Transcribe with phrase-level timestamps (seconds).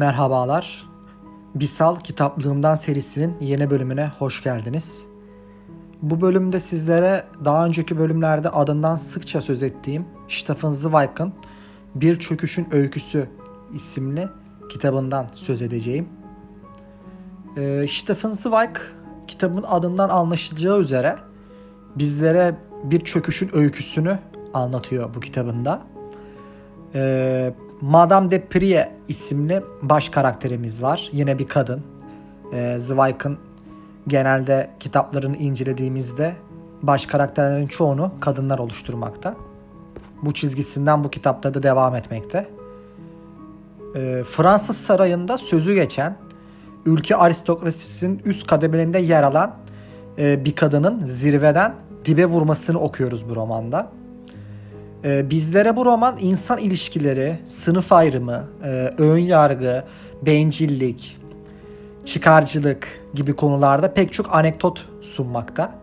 [0.00, 0.88] Merhabalar.
[1.54, 5.04] Bisal Kitaplığımdan serisinin yeni bölümüne hoş geldiniz.
[6.02, 11.32] Bu bölümde sizlere daha önceki bölümlerde adından sıkça söz ettiğim Stephen Zweig'ın
[11.94, 13.28] Bir Çöküşün Öyküsü
[13.74, 14.28] isimli
[14.72, 16.08] kitabından söz edeceğim.
[17.56, 18.76] Ee, Stephen Zweig
[19.26, 21.16] kitabın adından anlaşılacağı üzere
[21.96, 24.18] bizlere bir çöküşün öyküsünü
[24.54, 25.82] anlatıyor bu kitabında.
[26.94, 31.08] Ee, Madame de Prie isimli baş karakterimiz var.
[31.12, 31.82] Yine bir kadın.
[32.52, 33.38] Ee, Zweig'ın
[34.08, 36.34] genelde kitaplarını incelediğimizde
[36.82, 39.34] baş karakterlerin çoğunu kadınlar oluşturmakta.
[40.22, 42.48] Bu çizgisinden bu kitapta da devam etmekte.
[43.96, 46.16] Ee, Fransız sarayında sözü geçen
[46.86, 49.54] ülke aristokrasisinin üst kademelerinde yer alan
[50.18, 51.74] e, bir kadının zirveden
[52.04, 53.92] dibe vurmasını okuyoruz bu romanda.
[55.04, 59.84] E, bizlere bu roman insan ilişkileri, sınıf ayrımı, e, ön yargı,
[60.22, 61.16] bencillik,
[62.04, 65.74] çıkarcılık gibi konularda pek çok anekdot sunmakta.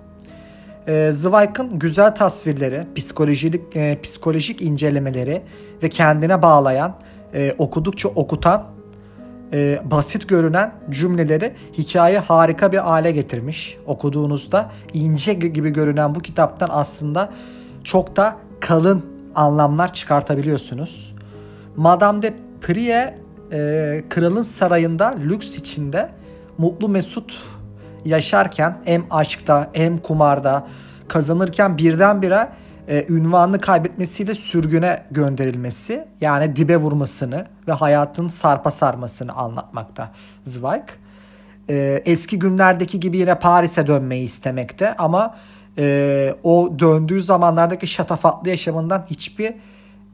[0.87, 5.41] E, Zweig'ın güzel tasvirleri, psikolojik, e, psikolojik incelemeleri
[5.83, 6.95] ve kendine bağlayan,
[7.33, 8.63] e, okudukça okutan,
[9.53, 13.77] e, basit görünen cümleleri hikaye harika bir hale getirmiş.
[13.85, 17.29] Okuduğunuzda ince gibi görünen bu kitaptan aslında
[17.83, 19.05] çok da kalın
[19.35, 21.15] anlamlar çıkartabiliyorsunuz.
[21.75, 23.17] Madame de Prie
[23.51, 26.09] e, kralın sarayında lüks içinde
[26.57, 27.43] mutlu mesut
[28.05, 30.67] yaşarken hem aşkta hem kumarda
[31.07, 32.49] kazanırken birdenbire
[32.87, 40.11] e, ünvanını kaybetmesiyle sürgüne gönderilmesi yani dibe vurmasını ve hayatın sarpa sarmasını anlatmakta
[40.43, 40.83] Zweig.
[41.69, 45.35] E, eski günlerdeki gibi yine Paris'e dönmeyi istemekte ama
[45.77, 49.53] e, o döndüğü zamanlardaki şatafatlı yaşamından hiçbir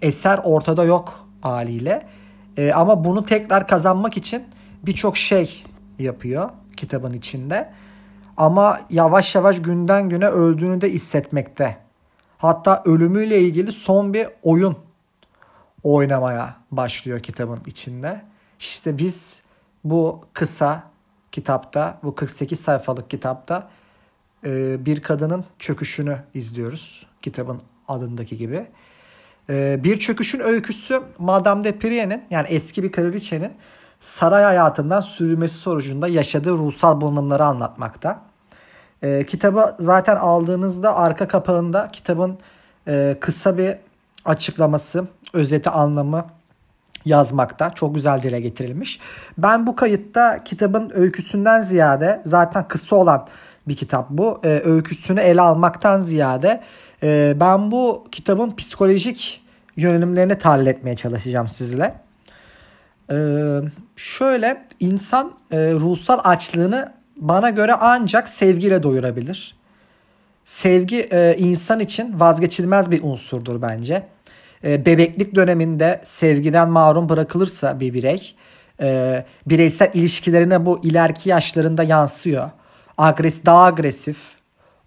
[0.01, 2.07] eser ortada yok haliyle.
[2.57, 4.43] E, ama bunu tekrar kazanmak için
[4.83, 5.63] birçok şey
[5.99, 7.69] yapıyor kitabın içinde.
[8.37, 11.77] Ama yavaş yavaş günden güne öldüğünü de hissetmekte.
[12.37, 14.77] Hatta ölümüyle ilgili son bir oyun
[15.83, 18.21] oynamaya başlıyor kitabın içinde.
[18.59, 19.41] İşte biz
[19.83, 20.83] bu kısa
[21.31, 23.69] kitapta, bu 48 sayfalık kitapta
[24.45, 27.05] e, bir kadının çöküşünü izliyoruz.
[27.21, 28.65] Kitabın adındaki gibi.
[29.49, 33.51] E, bir çöküşün öyküsü Madame de Prie'nin yani eski bir kraliçenin
[34.01, 38.21] saray hayatından sürülmesi sonucunda yaşadığı ruhsal bunalımları anlatmakta.
[39.01, 42.37] E, kitabı zaten aldığınızda arka kapağında kitabın
[42.87, 43.75] e, kısa bir
[44.25, 46.25] açıklaması, özeti anlamı
[47.05, 47.69] yazmakta.
[47.69, 48.99] Çok güzel dile getirilmiş.
[49.37, 53.27] Ben bu kayıtta kitabın öyküsünden ziyade zaten kısa olan
[53.67, 54.41] bir kitap bu.
[54.43, 56.61] E, öyküsünü ele almaktan ziyade
[57.03, 59.43] e, ben bu kitabın psikolojik
[59.77, 61.95] yönelimlerini tahlil etmeye çalışacağım sizle.
[63.11, 63.17] E,
[63.95, 69.55] şöyle insan e, ruhsal açlığını bana göre ancak sevgiyle doyurabilir.
[70.45, 74.07] Sevgi e, insan için vazgeçilmez bir unsurdur bence.
[74.63, 78.35] E, bebeklik döneminde sevgiden mahrum bırakılırsa bir birey,
[78.81, 82.49] e, bireysel ilişkilerine bu ileriki yaşlarında yansıyor.
[82.97, 84.17] Agres, daha agresif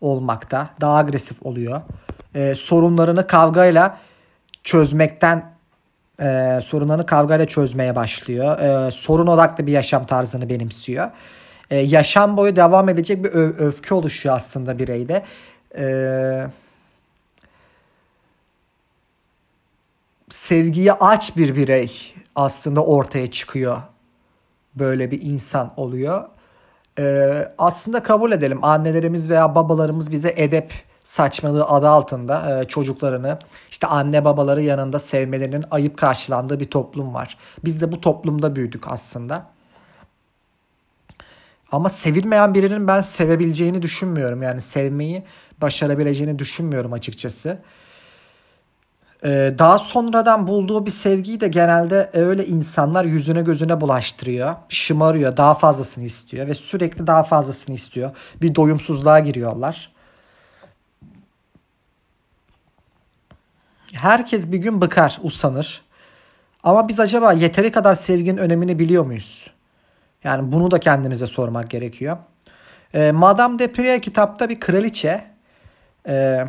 [0.00, 1.80] olmakta, daha agresif oluyor.
[2.34, 3.98] E, sorunlarını kavgayla
[4.64, 5.56] çözmekten
[6.20, 8.58] e, sorunlarını kavgayla çözmeye başlıyor.
[8.60, 11.10] E, sorun odaklı bir yaşam tarzını benimsiyor
[11.70, 15.24] e, yaşam boyu devam edecek bir ö- öfke oluşuyor aslında bireyde.
[15.76, 16.46] E,
[20.30, 23.82] sevgiye aç bir birey aslında ortaya çıkıyor.
[24.74, 26.28] Böyle bir insan oluyor.
[26.98, 30.72] E, aslında kabul edelim annelerimiz veya babalarımız bize edep
[31.04, 33.38] saçmalığı adı altında e, çocuklarını
[33.70, 37.38] işte anne babaları yanında sevmelerinin ayıp karşılandığı bir toplum var.
[37.64, 39.46] Biz de bu toplumda büyüdük aslında.
[41.72, 44.42] Ama sevilmeyen birinin ben sevebileceğini düşünmüyorum.
[44.42, 45.22] Yani sevmeyi
[45.60, 47.58] başarabileceğini düşünmüyorum açıkçası.
[49.24, 54.54] Ee, daha sonradan bulduğu bir sevgiyi de genelde öyle insanlar yüzüne gözüne bulaştırıyor.
[54.68, 58.10] Şımarıyor, daha fazlasını istiyor ve sürekli daha fazlasını istiyor.
[58.42, 59.92] Bir doyumsuzluğa giriyorlar.
[63.92, 65.82] Herkes bir gün bıkar, usanır.
[66.62, 69.50] Ama biz acaba yeteri kadar sevginin önemini biliyor muyuz?
[70.24, 72.16] Yani bunu da kendimize sormak gerekiyor.
[72.94, 75.24] E, Madame de Prie kitapta bir kraliçe
[76.08, 76.44] e,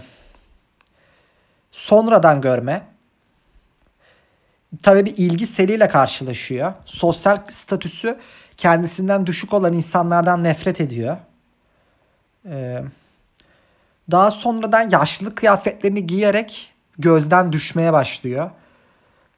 [1.77, 2.83] sonradan görme
[4.83, 6.73] tabii bir ilgi seliyle karşılaşıyor.
[6.85, 8.17] Sosyal statüsü
[8.57, 11.17] kendisinden düşük olan insanlardan nefret ediyor.
[12.45, 12.83] Ee,
[14.11, 18.49] daha sonradan yaşlı kıyafetlerini giyerek gözden düşmeye başlıyor.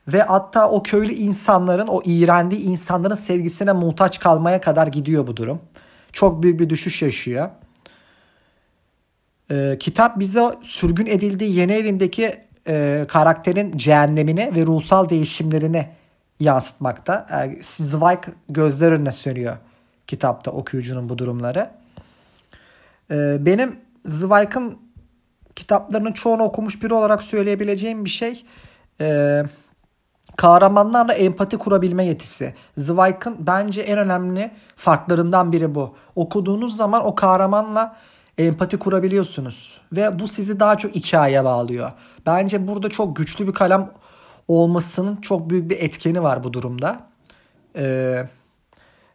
[0.08, 5.62] Ve hatta o köylü insanların, o iğrendiği insanların sevgisine muhtaç kalmaya kadar gidiyor bu durum.
[6.14, 7.50] Çok büyük bir düşüş yaşıyor.
[9.52, 15.88] Ee, kitap bize sürgün edildiği yeni evindeki e, karakterin cehennemini ve ruhsal değişimlerini
[16.40, 17.28] yansıtmakta.
[17.32, 18.20] Yani e, Zweig
[18.50, 19.58] gözler önüne sürüyor
[20.10, 21.70] kitapta okuyucunun bu durumları.
[23.12, 24.78] Ee, benim Zweig'ın
[25.56, 28.46] kitaplarının çoğunu okumuş biri olarak söyleyebileceğim bir şey
[29.02, 29.44] e,
[30.38, 32.54] kahramanlarla empati kurabilme yetisi.
[32.78, 35.96] Zweig'ın bence en önemli farklarından biri bu.
[36.16, 37.96] Okuduğunuz zaman o kahramanla
[38.40, 39.82] empati kurabiliyorsunuz.
[39.92, 41.92] Ve bu sizi daha çok hikayeye bağlıyor.
[42.26, 43.92] Bence burada çok güçlü bir kalem
[44.48, 47.00] olmasının çok büyük bir etkeni var bu durumda.
[47.76, 48.28] Ee,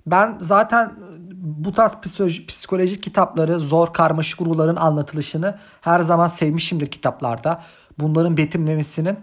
[0.06, 0.93] ben zaten
[1.32, 2.00] bu tarz
[2.49, 7.62] psikolojik kitapları, zor karmaşık ruhların anlatılışını her zaman sevmişimdir kitaplarda.
[7.99, 9.19] Bunların betimlemesinin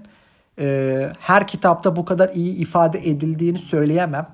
[0.59, 4.27] e, her kitapta bu kadar iyi ifade edildiğini söyleyemem.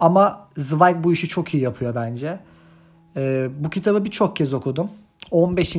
[0.00, 2.38] Ama Zweig bu işi çok iyi yapıyor bence.
[3.16, 4.90] E, bu kitabı birçok kez okudum.
[5.30, 5.76] 15.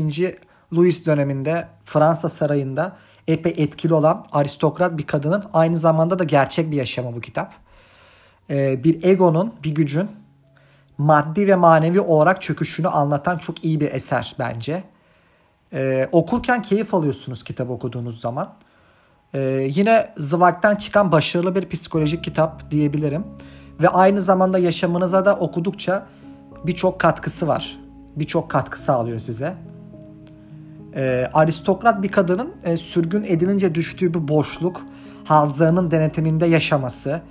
[0.73, 2.97] Louis döneminde Fransa sarayında
[3.27, 7.53] epey etkili olan aristokrat bir kadının aynı zamanda da gerçek bir yaşamı bu kitap.
[8.49, 10.09] E, bir egonun, bir gücün
[10.97, 14.83] maddi ve manevi olarak çöküşünü anlatan çok iyi bir eser bence.
[15.73, 18.53] Ee, okurken keyif alıyorsunuz kitap okuduğunuz zaman.
[19.33, 19.39] Ee,
[19.69, 23.25] yine Zweig'den çıkan başarılı bir psikolojik kitap diyebilirim.
[23.79, 26.05] Ve aynı zamanda yaşamınıza da okudukça
[26.63, 27.79] birçok katkısı var.
[28.15, 29.53] Birçok katkı sağlıyor size.
[30.95, 34.81] Ee, aristokrat bir kadının e, sürgün edilince düştüğü bir boşluk,
[35.23, 37.21] hazlarının denetiminde yaşaması,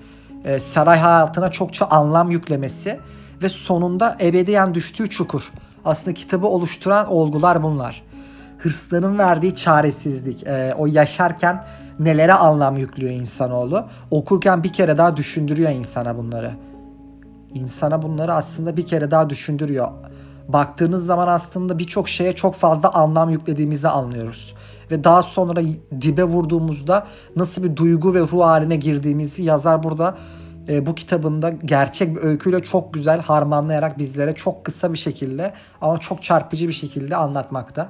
[0.45, 3.01] e, saray hayatına çokça anlam yüklemesi
[3.43, 5.43] ve sonunda ebediyen düştüğü çukur.
[5.85, 8.03] Aslında kitabı oluşturan olgular bunlar.
[8.59, 11.65] Hırsların verdiği çaresizlik, e, o yaşarken
[11.99, 13.85] nelere anlam yüklüyor insanoğlu.
[14.11, 16.51] Okurken bir kere daha düşündürüyor insana bunları.
[17.55, 19.89] İnsana bunları aslında bir kere daha düşündürüyor.
[20.49, 24.55] Baktığınız zaman aslında birçok şeye çok fazla anlam yüklediğimizi anlıyoruz.
[24.91, 25.63] Ve daha sonra
[26.01, 27.07] dibe vurduğumuzda
[27.37, 30.19] nasıl bir duygu ve ruh haline girdiğimizi yazar burada
[30.69, 35.99] e, bu kitabında gerçek bir öyküyle çok güzel harmanlayarak bizlere çok kısa bir şekilde ama
[35.99, 37.89] çok çarpıcı bir şekilde anlatmakta.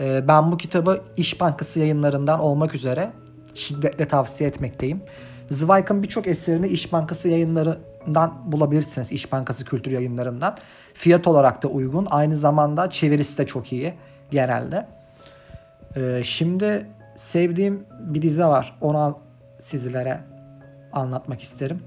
[0.00, 3.12] E, ben bu kitabı İş Bankası yayınlarından olmak üzere
[3.54, 5.02] şiddetle tavsiye etmekteyim.
[5.50, 9.12] Zweig'ın birçok eserini İş Bankası yayınlarından bulabilirsiniz.
[9.12, 10.56] İş Bankası kültür yayınlarından.
[10.94, 12.06] Fiyat olarak da uygun.
[12.10, 13.94] Aynı zamanda çevirisi de çok iyi
[14.30, 14.86] genelde.
[15.96, 18.78] Ee, şimdi sevdiğim bir dizi var.
[18.80, 19.18] Onu
[19.60, 20.20] sizlere
[20.92, 21.82] anlatmak isterim.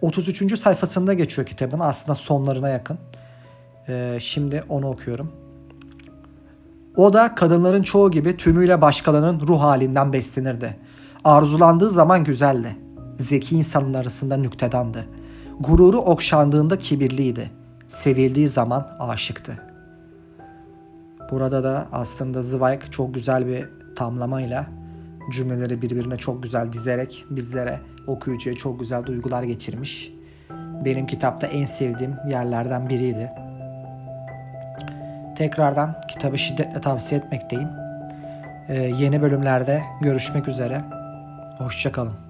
[0.00, 0.58] 33.
[0.58, 2.98] sayfasında geçiyor kitabın aslında sonlarına yakın.
[3.88, 5.32] Ee, şimdi onu okuyorum.
[6.96, 10.76] O da kadınların çoğu gibi tümüyle başkalarının ruh halinden beslenirdi.
[11.24, 12.76] Arzulandığı zaman güzeldi.
[13.18, 15.06] Zeki insanın arasında nüktedandı.
[15.60, 17.50] Gururu okşandığında kibirliydi.
[17.88, 19.58] Sevildiği zaman aşıktı.
[21.30, 24.66] Burada da aslında Zweig çok güzel bir tamlamayla
[25.32, 30.12] cümleleri birbirine çok güzel dizerek bizlere okuyucuya çok güzel duygular geçirmiş.
[30.84, 33.30] Benim kitapta en sevdiğim yerlerden biriydi.
[35.36, 37.68] Tekrardan kitabı şiddetle tavsiye etmekteyim.
[38.68, 40.82] Ee, yeni bölümlerde görüşmek üzere.
[41.58, 42.23] Hoşçakalın.